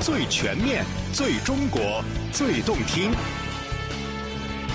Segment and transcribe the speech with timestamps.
[0.00, 3.10] 最全面、最中国、最动听。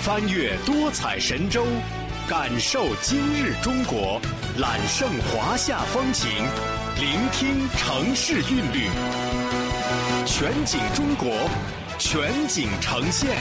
[0.02, 1.64] 翻越多彩神州，
[2.28, 4.20] 感受今日中国，
[4.58, 6.30] 揽胜华夏风情，
[7.00, 8.88] 聆听城市韵律。
[10.26, 11.48] 全景中国，
[11.98, 13.34] 全景呈现。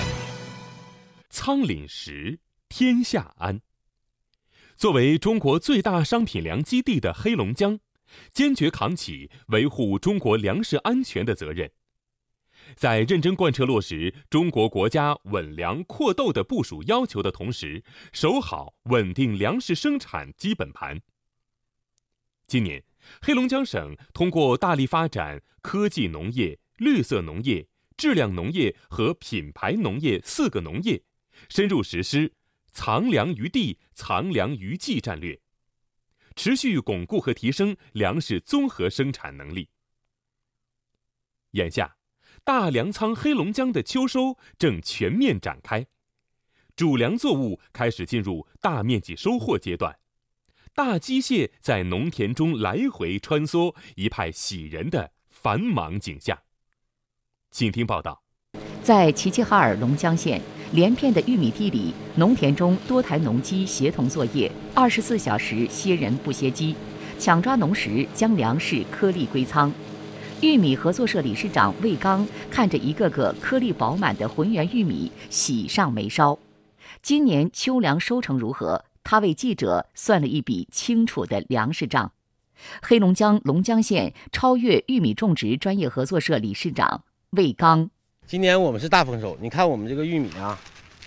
[1.29, 2.39] 仓廪实，
[2.69, 3.59] 天下安。
[4.77, 7.77] 作为中国最大商品粮基地的黑龙江，
[8.31, 11.71] 坚决扛起维护中国粮食安全的责任。
[12.75, 21.01] 在认真贯彻落实中国国家稳粮扩豆的部署要求的同时，守好稳定粮食生产基本盘。
[22.47, 22.83] 今年，
[23.21, 27.67] 黑龙江省通过大力发展科技农业、绿色农业、
[27.97, 31.03] 质量农业和品牌农业四个农业，
[31.49, 32.33] 深入实施
[32.71, 35.41] “藏粮于地、藏粮于技”战略，
[36.35, 39.69] 持续巩固和提升粮食综合生产能力。
[41.51, 41.97] 眼下，
[42.43, 45.85] 大粮仓黑龙江的秋收正全面展开，
[46.75, 49.99] 主粮作物开始进入大面积收获阶段，
[50.73, 56.37] 大机械在农田中来回穿梭，一派喜人的繁忙景象。
[57.51, 58.23] 请听报道。
[58.81, 60.41] 在齐齐哈尔龙江县
[60.73, 66.75] 连片的玉米地里，农田中多台农机协同作业，二十四小时歇人不歇机，
[67.19, 69.71] 抢抓农时，将粮食颗粒归仓。
[70.41, 76.39] 玉米合作社理事长魏刚看着一个个颗粒饱满的浑圆玉米，喜上眉梢。
[77.03, 78.83] 今年秋粮收成如何？
[79.03, 82.11] 他为记者算了一笔清楚的粮食账。
[82.81, 87.91] 黑龙江龙江县超越玉米种植专业合作社理事长魏刚：
[88.25, 90.57] 今年我们是大丰收，你看我们这个玉米啊，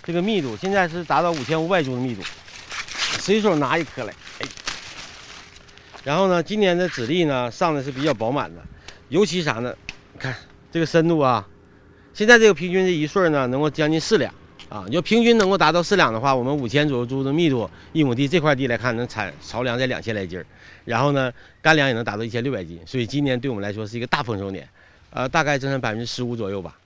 [0.03, 2.21] 这个密度现在是达到五千五百株的密度，
[3.19, 4.47] 随手拿一颗来，哎。
[6.03, 8.61] 然后呢，今年的籽粒呢上的是比较饱满的。
[9.09, 9.75] 尤其啥呢？
[10.17, 10.33] 看
[10.71, 11.45] 这个深度啊，
[12.13, 14.33] 现在这个平均这一穗呢，能够将近四两
[14.69, 14.85] 啊。
[14.87, 20.41] 你要平均能够达到四两的话，我们五千左右株的密度，一亩地这块地来看，能产槽粮在两千来斤，
[20.85, 22.79] 然后呢，干粮也能达到一千六百斤。
[22.85, 24.67] 所以今年对我们来说是一个大丰收年，
[25.09, 26.77] 呃，大概增产百分之十五左右吧。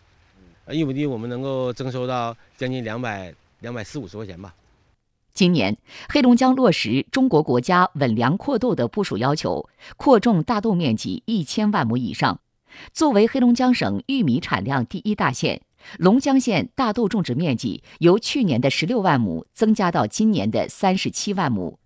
[0.73, 4.53] 一亩地我们能够增收到将近两百两百四五十块钱吧。
[5.33, 5.77] 今年，
[6.09, 12.39] 黑龙江落实中国国家稳粮扩豆的部署要求，扩种大豆面积一千万亩以上。
[12.93, 15.61] 作为黑龙江省玉米产量第一大县，
[15.97, 21.79] 龙江县大豆种植面积由去年的十六万亩增加到今年的三十七万亩。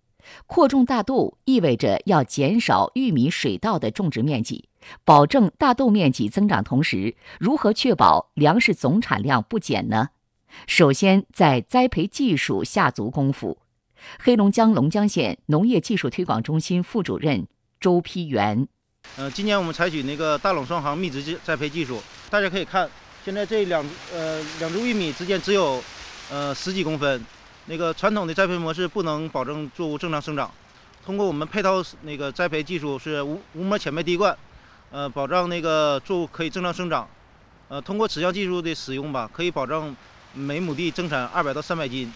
[0.48, 4.66] 扩种大豆意味着要减少玉米水稻的种植面积，
[5.04, 6.64] 保证大豆面积增长。
[6.64, 10.10] 同时，如何确保粮食总产量不减呢？
[10.68, 13.58] 首先，在栽培技术下足功夫。
[14.20, 17.48] 黑龙江龙江县农业技术推广中心副主任
[17.80, 18.68] 周丕元：
[19.18, 22.90] 呃，今年我们采取那个大垄双行密植栽培技术，大家可以看，
[23.24, 25.82] 现在这两呃两株玉米之间只有
[26.32, 27.24] 呃十几公分。
[27.68, 30.52] 那个传统的栽培模式不能保证作物正常生长，
[31.04, 34.38] 通过我们配套那个栽培技术是无无膜浅埋滴灌，
[34.96, 37.06] 呃，保障那个作物可以正常生长。
[37.68, 39.94] 呃，通过此项技术的使用吧，可以保证。
[40.34, 42.10] 每亩地增产二百到三百斤。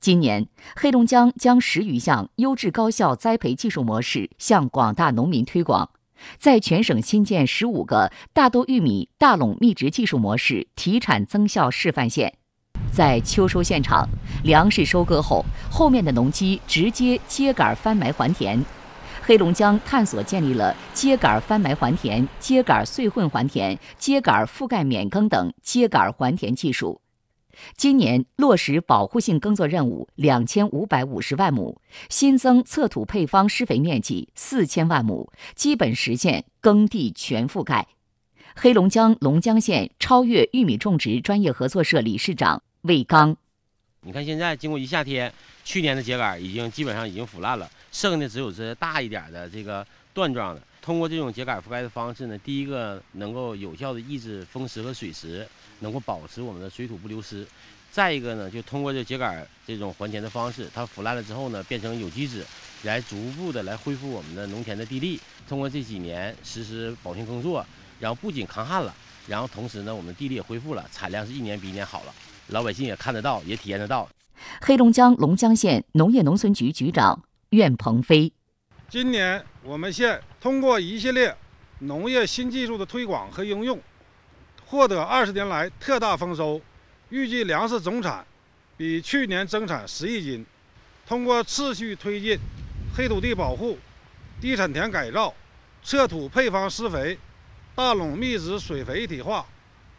[0.00, 0.46] 今年，
[0.76, 5.90] 黑龙江将十余项优质高效栽培技术模式向广大农民推广，
[6.38, 12.34] 在全省新建十五个大豆玉米大垄密植技术模式提产增效示范县。
[12.92, 14.08] 在秋收现场，
[14.44, 18.64] 粮食收割后，后面的农机直接秸秆翻埋还田。
[19.30, 27.00] 黑龙江探索建立了秸秆翻埋还田、秸秆碎混还田、秸秆覆盖免耕等秸秆还田技术。
[27.76, 37.86] 今年落实保护性耕作任务两千五百五十万亩，新增测土配方施肥面积四千万亩，基本实现耕地全覆盖。
[38.56, 43.36] 黑龙江龙江县超越玉米种植专业合作社理事长魏刚：
[44.02, 45.32] 你看现在经过一夏天，
[45.62, 50.62] 去年的秸秆已经基本上已经腐烂了，剩的只有这大一点的这个段状的。
[50.82, 55.46] 通过这种秸秆覆盖的方式呢，第一个能够有效的抑制风蚀和水蚀。
[55.82, 57.46] 能够保持我们的水土不流失，
[57.90, 62.44] 再一个呢，就通过这秸秆这种还田的方式，它腐烂了之后呢，变成有机质，
[62.82, 65.18] 来逐步的来恢复我们的农田的地力。
[65.48, 67.64] 通过这几年实施保性耕作，
[67.98, 68.94] 然后不仅抗旱了，
[69.26, 72.12] 然后同时呢，我们地力也恢复了，产量是一年比一年好了，
[72.48, 74.06] 老百姓也看得到，也体验得到。
[74.60, 78.32] 黑龙江龙江县农业农村局局长苑鹏飞：
[78.88, 81.36] 今年我们县通过一系列
[81.80, 83.80] 农业新技术的推广和应用。
[84.66, 86.60] 获得二十年来特大丰收，
[87.08, 88.24] 预计粮食总产
[88.76, 90.46] 比去年增产十亿斤。
[91.08, 92.38] 通过持续推进
[92.94, 93.76] 黑土地保护、
[94.40, 95.34] 低产田改造、
[95.82, 97.18] 测土配方施肥、
[97.74, 99.44] 大垄密植水肥一体化、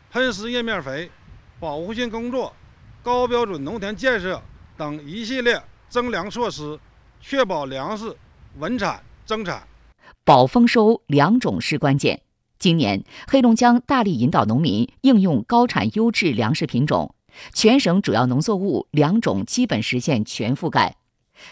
[0.09, 1.11] 喷施叶面肥、
[1.59, 2.55] 保护性工作、
[3.03, 4.41] 高标准农田建设
[4.77, 6.79] 等一系列增粮措施，
[7.21, 8.15] 确保粮食
[8.57, 9.67] 稳产增产。
[10.23, 12.21] 保丰收两种是关键。
[12.59, 17.15] 今年，黑龙江大力引导农民应用高产优质粮食品种，
[17.53, 20.97] 全省主要农作物两种基本实现全覆盖。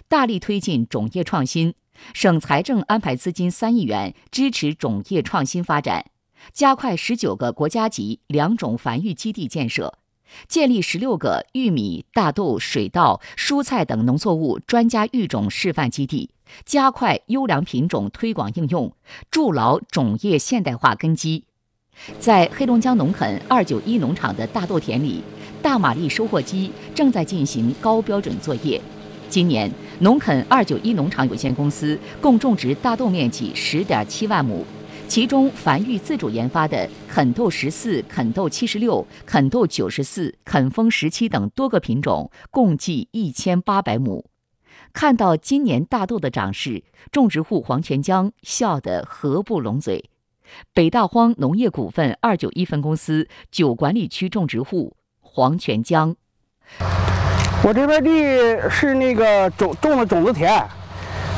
[0.08, 1.74] 大力推进种业创新，
[2.14, 6.06] 省财政安排资金三亿元支持种业创新发展，
[6.54, 9.99] 加快十九个国家级良种繁育基地建设，
[10.48, 16.30] 建立十六个玉米、大豆、水稻、蔬菜等农作物专家育种示范基地。
[16.66, 18.92] 加快优良品种推广应用，
[19.30, 21.44] 筑牢种业现代化根基。
[22.20, 25.22] 在黑龙江农垦二九一农场的大豆田里，
[25.62, 28.82] 大马力收获机正在进行高标准作业。
[29.28, 34.66] 今年，农垦二九一农场有限公司共种植大豆面积十点七万亩，
[35.10, 44.24] 其中繁育自主研发的肯豆十四、肯豆七十六、肯豆九十四、肯丰十七等多个品种共计一千八百亩。
[44.94, 50.12] 看到今年大豆的长势，种植户黄全江笑得合不拢嘴。
[50.76, 56.16] 北大荒农业股份二九一分公司九管理区种植户黄全江，
[57.64, 60.64] 我这边地是那个种种的种子田，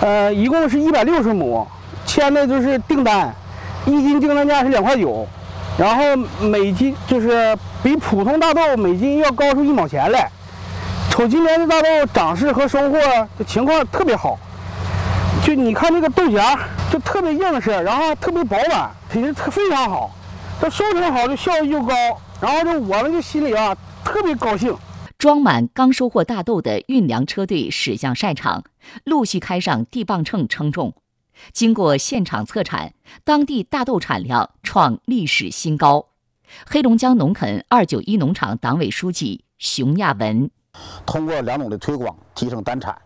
[0.01, 1.65] 呃，一共是一百六十亩，
[2.06, 3.33] 签的就是订单，
[3.86, 5.28] 一斤订单价是两块九，
[5.78, 6.04] 然后
[6.48, 10.30] 每斤就是比普通大豆每斤要高出一毛钱来。
[11.10, 12.98] 瞅今年的大豆长势和收获
[13.38, 14.38] 的情况特别好，
[15.44, 16.57] 就你看这个豆荚
[16.92, 20.12] 就特别硬实，然后特别饱满，品质特非常好。
[20.62, 21.94] 这收成好，就效益就高，
[22.39, 23.75] 然后就我们就心里啊
[24.06, 24.74] 特别高兴。
[25.18, 28.63] 装满刚收获大豆的运粮车队驶向晒场，
[29.04, 30.94] 陆续开上地磅秤称重。
[31.54, 32.94] 经过现场测产，
[33.24, 36.07] 当地大豆产量创历史新高。
[36.66, 40.50] 黑龙江农垦二九一农场党委书记熊亚文。
[41.06, 43.01] 通过两种的推广提升单产，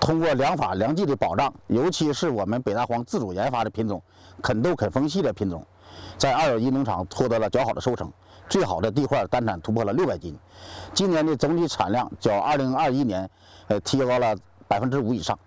[0.00, 4.02] 通过良法良技的保障，尤其是我们北大荒自主研发的品种
[4.42, 5.66] 肯豆肯丰系列品种，
[6.16, 8.10] 在二九一农场获得了较好的收成，
[8.48, 10.34] 最好的地块单产突破了六百斤，
[10.94, 13.28] 今年的总体产量较二零二一年，
[13.68, 14.34] 呃提高了
[14.66, 15.38] 百分之五以上。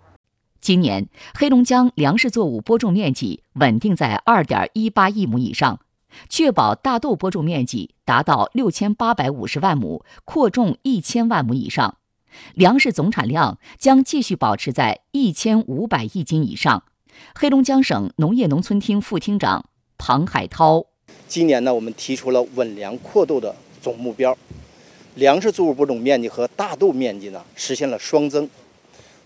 [0.67, 5.79] 今年黑龙江粮食作物播种面积稳定在二点一八亿亩以上。
[6.27, 11.95] 确保大豆播种面积达到六千八百五十万亩，扩种一千万亩以上，
[12.53, 16.83] 粮食总产量将继续保持在一千五百亿斤以上。
[17.33, 20.87] 黑龙江省农业农村厅副厅长庞海涛：
[21.29, 24.37] 今年呢，我们提出了稳粮扩豆的总目标，
[25.15, 28.49] 粮食作物播种面积和大豆面积呢实现了双增。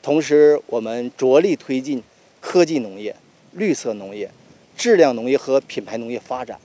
[0.02, 2.02] 同时，我们着力推进
[2.40, 3.16] 科技农业、
[3.54, 4.32] 绿色农业、
[4.76, 6.60] 质量农业和品牌农业发展。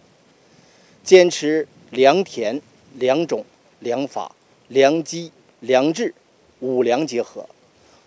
[1.05, 2.61] 坚持良田、
[2.95, 3.45] 良种、
[3.81, 4.35] 良法、
[4.69, 5.31] 良机、
[5.61, 6.15] 良质
[6.61, 7.47] 五粮结合，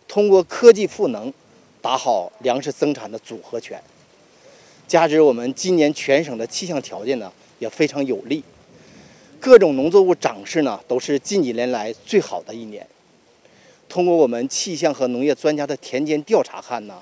[0.08, 1.32] 通过科技赋能，
[1.80, 3.82] 打好粮食增产的组合拳。
[4.88, 8.44] 加之我们今年全省的气象条件呢也非常有利，
[9.40, 12.86] 各种农作物长势呢都是近几年来最好的一年。
[13.90, 17.02] 通过我们气象和农业专家的田间调查看呢，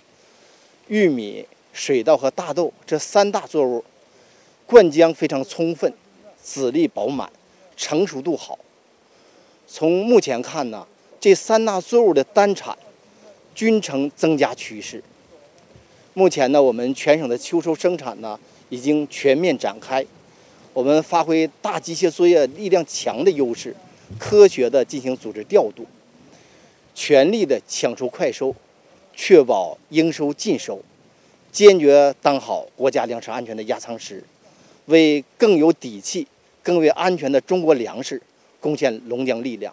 [0.88, 3.84] 玉米、水稻和大豆这三大作物。
[4.66, 5.94] 灌浆非常充分，
[6.44, 7.30] 籽粒饱满，
[7.78, 8.60] 成熟度好。
[9.66, 10.86] 从目前看呢，
[11.22, 12.78] 这三大作物的单产
[13.56, 15.02] 均呈增加趋势。
[16.14, 20.06] 目前呢，我们全省的秋收生产呢已经全面展开，
[20.74, 23.74] 我们发挥大机械作业力量强的优势，
[24.20, 25.86] 科学的进行组织调度，
[27.00, 28.56] 全力的抢收快收，
[29.16, 30.82] 确保应收尽收，
[31.52, 34.24] 坚决当好国家粮食安全的压舱石。
[34.88, 36.26] 为更有底气、
[36.64, 38.20] 更为安全的中国粮食
[38.60, 39.72] 贡献龙江力量。